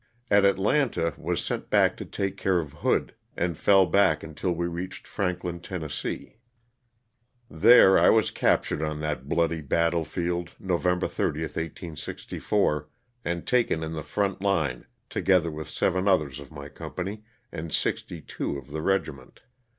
[0.31, 4.65] At Atlanta was sent back to take care of Hood, and fell back until we
[4.65, 5.87] reached Franklin, Tenn.
[7.51, 12.89] There I was captured on that bloody battle field, November 30, 1864,
[13.23, 18.21] and taken in the front line, together with seven others of my company and sixty
[18.21, 19.41] two of the regiment.